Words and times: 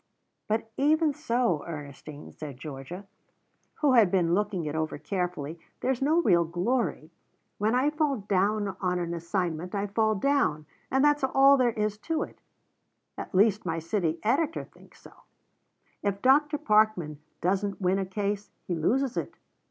"But 0.47 0.71
even 0.77 1.13
so, 1.13 1.63
Ernestine," 1.67 2.31
said 2.31 2.57
Georgia, 2.57 3.05
who 3.81 3.93
had 3.93 4.09
been 4.09 4.33
looking 4.33 4.65
it 4.65 4.73
over 4.73 4.97
carefully, 4.97 5.59
"there's 5.81 6.01
no 6.01 6.19
real 6.23 6.43
glory. 6.43 7.11
When 7.59 7.75
I 7.75 7.91
fall 7.91 8.17
down 8.17 8.75
on 8.81 8.97
an 8.97 9.13
assignment, 9.13 9.75
I 9.75 9.85
fall 9.85 10.15
down, 10.15 10.65
and 10.89 11.05
that's 11.05 11.23
all 11.23 11.55
there 11.55 11.73
is 11.73 11.99
to 11.99 12.23
it 12.23 12.39
at 13.15 13.35
least 13.35 13.63
my 13.63 13.77
city 13.77 14.17
editor 14.23 14.63
thinks 14.63 14.99
so. 14.99 15.13
If 16.01 16.23
Dr. 16.23 16.57
Parkman 16.57 17.19
doesn't 17.39 17.79
win 17.79 17.99
a 17.99 18.05
case, 18.07 18.49
he 18.65 18.73
loses 18.73 19.17
it. 19.17 19.35